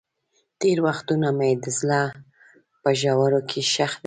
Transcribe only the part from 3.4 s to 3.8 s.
کې